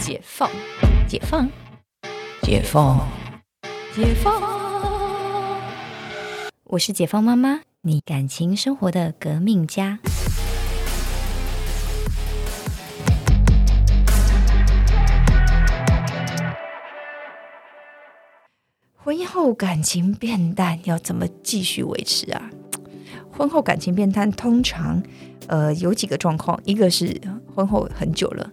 [0.00, 0.50] 解放，
[1.06, 1.46] 解放，
[2.40, 3.06] 解放，
[3.94, 4.42] 解放。
[6.64, 9.98] 我是解放妈妈，你感情生活的革命家。
[18.96, 22.50] 婚姻后感情变淡，要怎么继续维持啊？
[23.30, 25.02] 婚后感情变淡，通常
[25.46, 27.20] 呃有几个状况，一个是
[27.54, 28.50] 婚后很久了，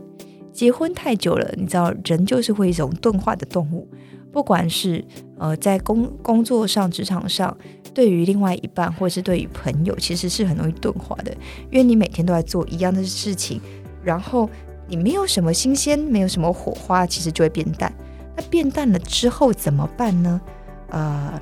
[0.57, 3.87] 结婚太久了，你知道人就是会一种钝化的动物，
[4.31, 5.05] 不管是
[5.37, 7.55] 呃在工工作上、职场上，
[7.93, 11.31] 对于另外一半或者是对于朋友，其实是很容易钝化的，
[11.69, 13.61] 因为你每天都在做一样的事情，
[14.03, 14.49] 然后
[14.87, 17.93] 你没有什么新鲜，没有什么火花，其实就会变淡。
[18.35, 20.41] 那变淡了之后怎么办呢？
[20.89, 21.39] 呃，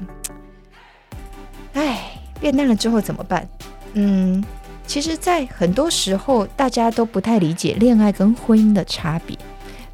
[1.72, 3.48] 哎，变淡了之后怎么办？
[3.94, 4.44] 嗯，
[4.88, 9.38] 其实，在很多时候，大家都不太理解恋爱跟婚姻的差别。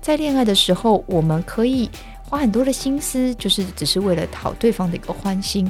[0.02, 1.90] 在恋爱的时候，我们可以
[2.23, 5.65] 花很多的心思，就是只是为了讨对方的一个欢心；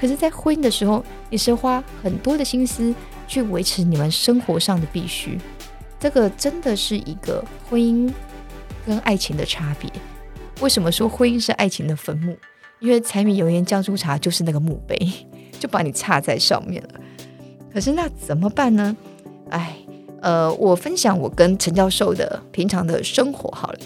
[0.00, 2.94] 可是，在婚姻的时候，你是花很多的心思
[3.28, 5.38] 去维持你们生活上的必须。
[6.00, 8.12] 这个真的是一个婚姻
[8.86, 9.90] 跟爱情的差别。
[10.60, 12.36] 为什么说婚姻是爱情的坟墓？
[12.80, 14.96] 因为柴米油盐酱醋茶就是那个墓碑，
[15.58, 17.00] 就把你插在上面了。
[17.74, 18.96] 可是那怎么办呢？
[19.50, 19.76] 哎，
[20.22, 23.78] 呃，我分享我跟陈教授的平常的生活好了。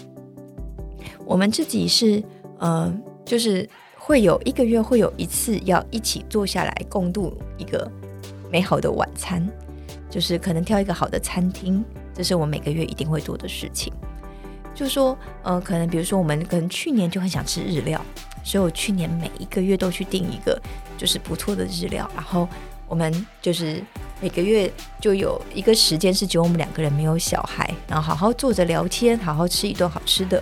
[1.25, 2.23] 我们自己是
[2.59, 2.93] 呃，
[3.25, 7.91] 就是会有一个月会有一次要一起坐下来共度一个
[8.51, 9.43] 美好的晚餐，
[10.07, 13.91] 就是可能挑一个好的餐厅，这是我每个月一定会做的事情。
[14.75, 17.99] 就说，呃，可能比如说，我们可能去年就很想吃日料，
[18.43, 20.61] 所以我去年每一个月都去订一个
[20.95, 22.47] 就是不错的日料，然后
[22.89, 23.81] 我们就是
[24.19, 30.41] 每个月就有一个时间是只有我们两个人没有小孩，然后好好坐着聊天，好好吃一顿好吃的，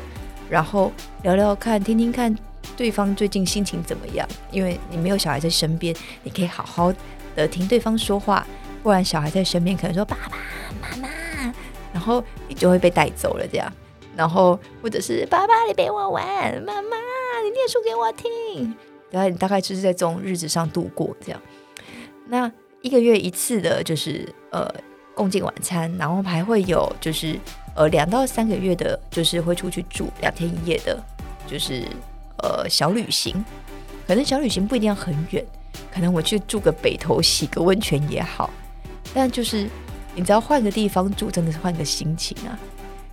[0.50, 0.92] 然后
[1.24, 2.36] 聊聊看，听听看
[2.76, 6.92] 对方最近心情怎么样，因为你没有小孩在身边，你可以好好
[7.36, 8.48] 的听对方说话，
[8.82, 10.38] 不然小孩在身边可能说爸爸
[10.82, 11.54] 妈妈，
[11.94, 13.72] 然后你就会被带走了这样。
[14.16, 16.26] 然后，或者是爸爸，你陪我玩；
[16.66, 16.98] 妈妈，
[17.44, 18.74] 你念书给我听。
[19.12, 21.40] 然后你大概就是在这种日子上度过这样。
[22.28, 22.52] 那
[22.82, 24.70] 一个月一次的，就是呃
[25.16, 27.40] 共进晚餐，然后还会有就是
[27.76, 31.02] 呃两到三个月的，就是会出去住两天一夜的，
[31.48, 31.84] 就是
[32.44, 33.44] 呃小旅行。
[34.06, 35.46] 可能小旅行不一定要很远，
[35.94, 38.50] 可能我去住个北头洗个温泉也好。
[39.14, 39.68] 但就是
[40.16, 42.58] 你知道，换个地方住，真的是换个心情啊。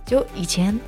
[0.05, 0.79] 就以前，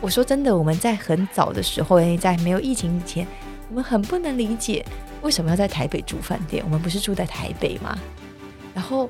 [0.00, 3.26] 我说真的，我们在很早的时候，在没有疫情以前，
[3.68, 4.84] 我们很不能理解
[5.22, 6.62] 为什么要在台北住饭店。
[6.64, 7.98] 我们不是住在台北吗？
[8.74, 9.08] 然后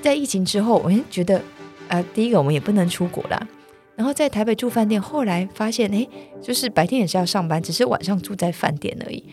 [0.00, 1.42] 在疫情之后，我们觉得，
[1.88, 3.48] 呃，第一个我们也不能出国啦。
[3.96, 6.06] 然后在台北住饭店，后来发现，哎，
[6.40, 9.24] 就是白天也是要上班，只是晚上住在饭店而已。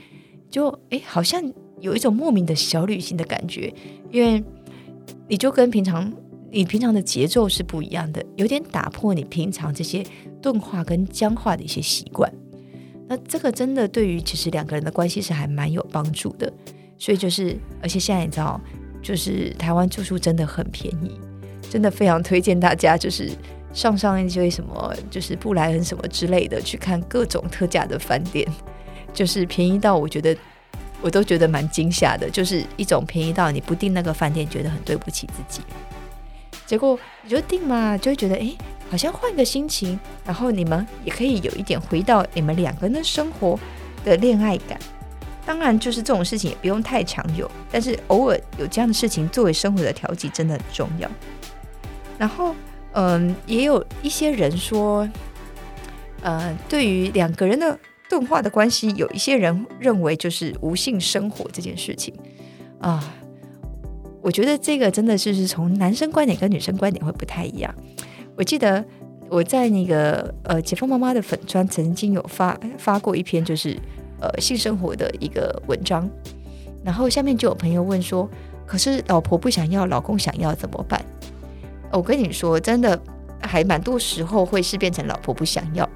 [0.50, 1.42] 就哎，好像
[1.80, 3.74] 有一种莫名的小旅行的感觉，
[4.12, 4.44] 因为
[5.28, 6.12] 你就跟平常。
[6.52, 10.02] 你平常的节奏是不一样的，有点打破你平常这些
[10.42, 12.32] 钝化跟僵化的一些习惯。
[13.08, 16.52] 那这个真的对于其实两个人的关系是还蛮有帮助的。
[16.98, 18.60] 所以就是，而且现在你知道，
[19.02, 21.20] 就是台湾住宿真的很便宜，
[21.70, 23.30] 真的非常推荐大家，就是
[23.74, 28.48] 上上一些什么，就是布莱恩什么之类的，去看各种特价的饭店，
[29.14, 30.36] 就是便宜到我觉得
[31.02, 35.62] 我都觉得蛮惊吓的，就是一种便宜到你不订那个饭店觉得很对不起自己。
[36.66, 38.56] 结果你就定嘛，就会觉得哎，
[38.90, 43.60] 好像换个心情，然后你们也可以有一点回到你们两个人的生活
[44.04, 44.80] 的恋爱感。
[45.46, 51.10] 当然，就是这种事情也不用太强有，但是偶尔有这样的事情作为生活的调剂，真的很重要。
[52.18, 52.56] 然后，
[52.94, 55.08] 嗯，也有一些人说，
[56.22, 57.78] 呃，对于两个人的
[58.10, 62.12] 钝化的关系，有一些人认为就是无性生活这件事情
[62.80, 63.14] 啊。
[64.24, 67.72] 我觉得这个真的是是从男生观点跟女生观点会不太一样。
[68.38, 68.84] 我记得
[69.30, 73.78] 我在那个呃解放妈妈的粉砖曾经有发发过一篇就是
[74.20, 76.10] 呃性生活的一个文章，
[76.84, 78.30] 然后下面就有朋友问说
[78.66, 81.04] ：“可是老婆不想要，老公想要怎么办？”
[81.92, 83.00] 我跟你说，真的
[83.42, 85.90] 还蛮多时候会是变成老婆不想要，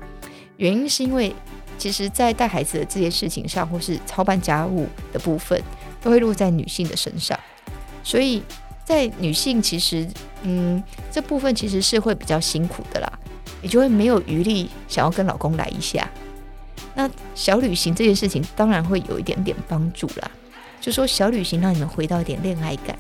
[0.58, 1.36] 原因是因为
[1.78, 5.62] 其实，在带孩子的这件事情上，或是操办家务的部分，
[6.02, 7.38] 都会落在女性的身上。
[8.04, 8.42] 所以
[8.86, 10.08] 在女性其实，
[10.44, 10.82] 嗯，
[11.12, 13.20] 这部分其实是会比较辛苦的啦，
[13.62, 16.10] 你就会没有余力想要跟老公来一下。
[16.96, 20.32] 那小旅行这件事情当然会有一点点帮助啦，
[20.82, 22.98] 就说小旅行让你们回到一点恋爱感，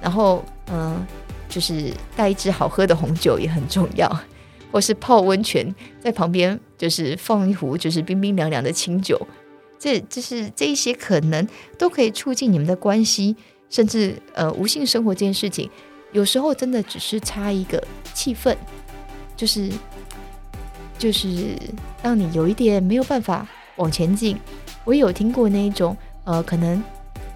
[0.00, 1.04] 然后嗯，
[1.48, 4.10] 就是带一支好喝的红酒也很重要，
[4.72, 9.20] 或是泡温泉，在旁边就是放一壶就是冰冰凉凉的清酒，
[9.78, 11.46] 这就是这一些可能
[11.78, 13.36] 都可以促进你们的关系，
[13.68, 15.68] 甚至呃无性生活这件事情，
[16.14, 17.82] 有时候真的只是差一个
[18.14, 18.56] 气氛，
[19.36, 19.68] 就是
[20.96, 21.58] 就是
[22.04, 23.44] 让你有一点没有办法
[23.76, 24.38] 往前进。
[24.84, 26.80] 我有听过那一种呃，可能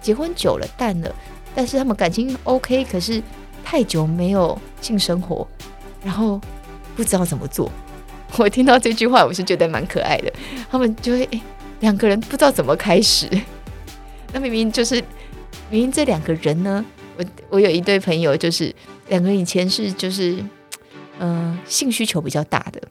[0.01, 1.13] 结婚久了淡了，
[1.53, 3.21] 但是他们感情 OK，可是
[3.65, 5.45] 太久没有性生活，
[6.01, 6.39] 然后
[6.95, 7.69] 不知道怎么做。
[8.37, 10.31] 我听到这句话，我是觉得蛮可爱的。
[10.71, 11.41] 他们就会诶，
[11.81, 13.29] 两个人不知道怎么开始。
[14.31, 14.95] 那明明就是
[15.69, 16.85] 明明这两个人呢，
[17.19, 18.73] 我我有一对朋友，就是
[19.09, 20.41] 两个人以前是就是
[21.19, 22.81] 嗯性需求比较大的，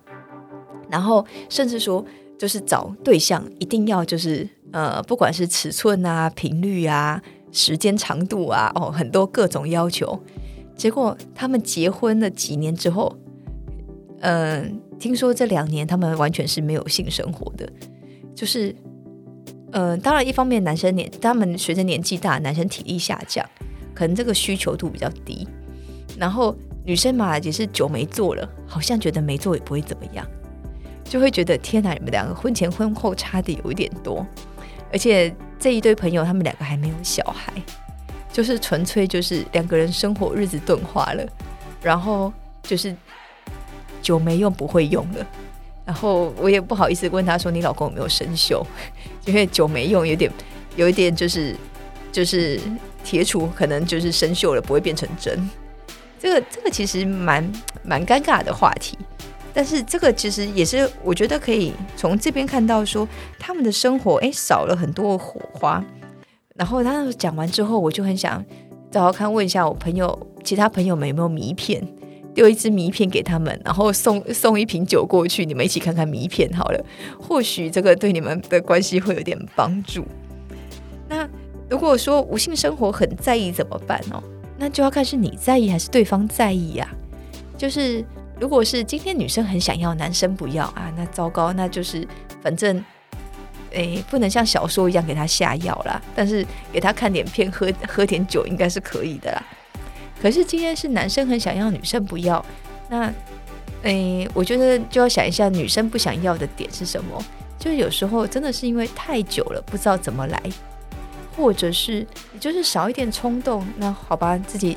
[0.91, 2.05] 然后甚至说
[2.39, 10.21] 就是找对象一定要就是呃不管是尺寸啊、频率啊、时间长度啊，哦很多各种要求。
[10.77, 13.17] 结果他们结婚了几年之后，
[14.21, 14.83] 嗯。
[14.99, 17.73] 听说这两年他们完全是没有性生活的，
[18.35, 18.75] 就是，
[19.71, 23.49] 嗯，当然一方面男生年他们随着年纪大，男生体力下降，
[23.99, 25.49] 可能这个需求度比较低，
[26.17, 30.25] 然后女生嘛也是久没做了，好像觉得没做也不会怎么样，
[31.03, 34.25] 就会觉得天哪，你们两个婚前婚后差的有一点多，
[34.93, 37.53] 而且这一对朋友他们两个还没有小孩，
[38.33, 41.27] 就是纯粹就是两个人生活日子钝化了，
[41.83, 42.95] 然后就是。
[44.01, 45.27] 久没用不会用了，
[45.85, 48.65] 然后我也不好意思问他说你老公有没有生锈，
[49.27, 50.31] 因为久没用有点
[50.77, 51.55] 有一点就是
[52.13, 52.61] 就是
[53.09, 55.49] 铁杵可能就是生锈了不会变成针，
[56.21, 57.51] 这个这个其实蛮
[57.83, 58.99] 蛮尴尬的话题，
[59.55, 63.09] 但是这个其实也是我觉得可以从这边看到说
[63.39, 65.83] 他们的生活哎少了很多火花，
[66.55, 68.45] 然后他讲完之后我就很想
[68.91, 71.83] 找找看问一下我朋友其他朋友们有没有迷片。
[72.35, 76.85] 丢一支迷片给他们，然后送送一瓶酒过去，你们一起看看迷片好了。
[77.19, 80.05] 或许这个对你们的关系会有点帮助。
[81.69, 84.23] 如果说无性生活很在意怎么办哦？
[84.57, 86.89] 那就要看是你在意还是对方在意呀。
[87.57, 88.05] 就是
[88.41, 92.07] 如果是今天女生很想要，男生不要啊，那糟糕，那就是
[92.41, 92.83] 反正
[93.73, 99.45] 诶不能像小说一样给他下药啦，但是给他看点片，喝喝点酒应该是可以的啦。
[100.21, 102.45] 可是今天是男生很想要，女生不要，
[102.89, 103.13] 那，
[103.83, 107.23] 诶，我觉得就要想一下女生不想要的点是什么。
[107.59, 110.41] 就是有时候真的是因为太久了，不知道怎么来，
[111.39, 113.67] 或者是你就是少一点冲动。
[113.77, 114.77] 那好吧，自己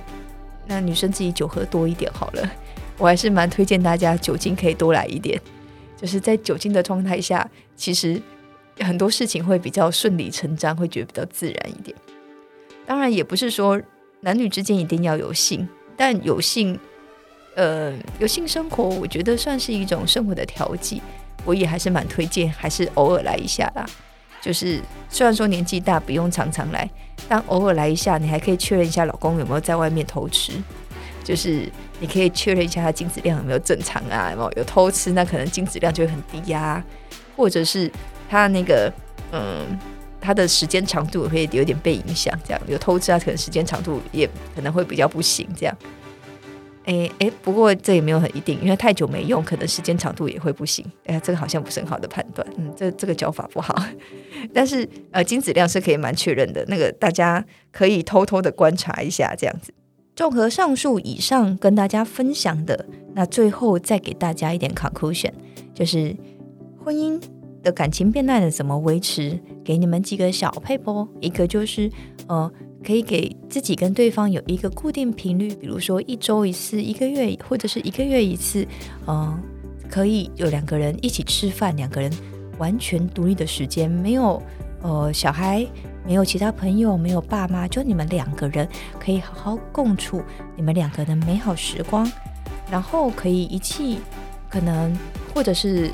[0.67, 2.51] 那女生自己酒喝多一点好了。
[2.97, 5.41] 我还是蛮推荐大家酒精可以多来一点，
[5.99, 8.21] 就是在酒精的状态下，其实
[8.79, 11.97] 很多事情会比较顺理成章，会觉得比较自然一点。
[12.85, 13.81] 当然也不是说。
[14.23, 15.67] 男女之间一定要有性，
[15.97, 16.79] 但有性，
[17.55, 21.01] 呃，有性生活，我觉得算是一种生活的调剂。
[21.43, 23.83] 我也还是蛮推荐，还是偶尔来一下啦。
[24.41, 26.89] 就是虽然说年纪大不用常常来，
[27.29, 30.53] 但偶尔来一下，你还可以确认一下老公有没有在外面偷吃。
[31.23, 36.83] 就是你可以确认一下他精子量有没有正常啊，有没有偷吃，那可能精子量就会很低呀。
[37.37, 37.91] 或者是
[38.29, 38.91] 他那个，
[39.31, 39.79] 嗯。
[40.23, 45.75] 他的时间长度会有点被影响，这样有偷吃啊，可能时间长度也可能会比较不行，这样。
[46.85, 50.85] 哎哎，不过这也没有很一定，因为太久没用，可能时间长度也会不行。
[51.05, 53.75] 哎，这个好像不是很好的判断，嗯，这这个教法不好。
[54.53, 59.73] 但是呃，精子量是可以蛮确认的，那个大家可以偷偷的观察一下，这样子。
[60.15, 65.31] 综合上述以上跟大家分享的，那最后再给大家一点 conclusion，
[65.73, 66.15] 就是
[66.83, 67.21] 婚姻。
[67.63, 69.39] 的感情变淡了怎么维持？
[69.63, 71.87] 给你们几个小配波，一个就是，
[72.25, 72.51] 呃，
[72.85, 78.67] 可以给自己跟对方有一个固定频率，比如说一周一次，一个月或者是一个月一次，
[79.07, 79.39] 嗯，
[79.89, 82.11] 可以有两个人一起吃饭，两个人
[82.57, 84.41] 完全独立的时间，没有
[84.81, 85.65] 呃小孩，
[86.05, 88.67] 没有其他朋友，没有爸妈，就你们两个人
[88.99, 90.21] 可以好好共处
[90.55, 92.09] 你们两个的美好时光，
[92.71, 93.99] 然后可以一起，
[94.49, 94.95] 可能
[95.33, 95.91] 或者是。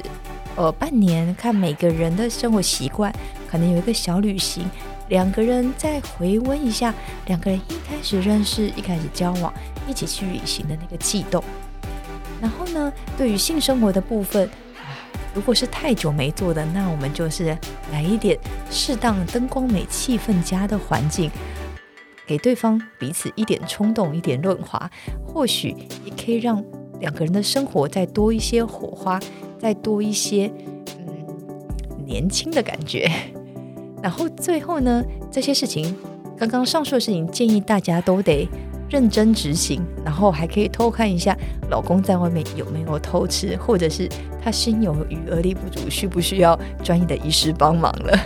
[0.60, 3.14] 呃，半年看每个人的生活习惯，
[3.48, 4.66] 可能有一个小旅行，
[5.10, 6.94] 两个人再回温一下，
[7.26, 9.54] 两个人一开始认识、一开始交往、
[9.88, 11.44] 一起去旅行的那个悸动。
[12.42, 14.50] 然后呢，对于性生活的部分，
[15.34, 17.58] 如果是太久没做的，那我们就是
[17.92, 18.38] 来一点
[18.70, 21.32] 适当灯光美、气氛佳的环境，
[22.26, 24.90] 给对方彼此一点冲动、一点润滑，
[25.26, 26.64] 或许也可以让
[27.00, 29.20] 两个人的生活再多一些火花。
[29.60, 30.52] 再多一些，
[31.00, 33.12] 嗯，年轻的感觉。
[34.02, 35.96] 然后最后呢，这些事情，
[36.38, 38.48] 刚刚上述的事情，建议大家都得
[38.90, 41.36] 认真执行，然后还可以偷看一下
[41.70, 44.08] 老公在外面有没有偷吃，或者是
[44.44, 48.18] 他心有余而力不足，需不需要专业的医师帮忙了。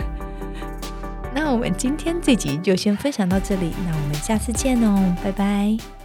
[1.34, 6.01] 那我们今天这集就先分享到这里，那我们下次见哦，拜拜。